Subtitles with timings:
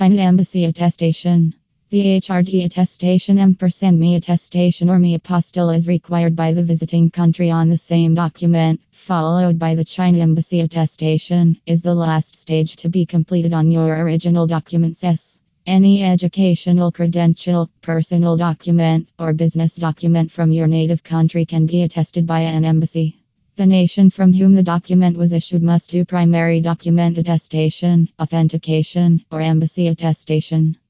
[0.00, 1.52] China Embassy Attestation.
[1.90, 7.50] The HRD attestation ampersand MEA attestation or MEA apostille is required by the visiting country
[7.50, 12.88] on the same document, followed by the China Embassy attestation, is the last stage to
[12.88, 15.04] be completed on your original documents.
[15.04, 15.38] S.
[15.66, 22.26] Any educational credential, personal document, or business document from your native country can be attested
[22.26, 23.20] by an embassy.
[23.60, 29.42] The nation from whom the document was issued must do primary document attestation, authentication, or
[29.42, 30.78] embassy attestation.